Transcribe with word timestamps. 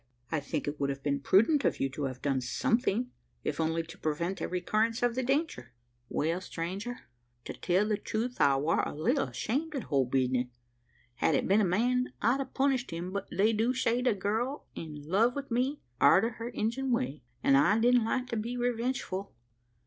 I 0.31 0.39
think 0.39 0.67
it 0.67 0.79
would 0.79 0.89
have 0.89 1.03
been 1.03 1.19
prudent 1.19 1.63
of 1.63 1.79
you 1.79 1.87
to 1.91 2.05
have 2.05 2.23
done 2.23 2.41
something 2.41 3.11
if 3.43 3.59
only 3.59 3.83
to 3.83 3.99
prevent 3.99 4.41
a 4.41 4.47
recurrence 4.47 5.03
of 5.03 5.13
the 5.13 5.21
danger." 5.21 5.73
"Well, 6.09 6.41
stranger! 6.41 7.01
to 7.45 7.53
tell 7.53 7.95
truth, 7.97 8.41
I 8.41 8.55
war 8.55 8.81
a 8.81 8.95
leetle 8.95 9.27
ashamed 9.27 9.75
o' 9.75 9.79
the 9.79 9.85
whole 9.85 10.07
bisness. 10.09 10.47
Had 11.17 11.35
it 11.35 11.47
been 11.47 11.61
a 11.61 11.65
man, 11.65 12.11
I'd 12.19 12.41
a 12.41 12.45
punished 12.45 12.89
him; 12.89 13.11
but 13.11 13.27
they 13.31 13.53
do 13.53 13.75
say 13.75 14.01
the 14.01 14.15
girl's 14.15 14.63
in 14.73 15.03
love 15.07 15.35
wi' 15.35 15.43
me, 15.51 15.81
arter 15.99 16.31
her 16.31 16.49
Injun 16.49 16.89
way; 16.89 17.21
an' 17.43 17.55
I 17.55 17.77
didn't 17.77 18.03
like 18.05 18.25
to 18.29 18.37
be 18.37 18.57
revengeful. 18.57 19.35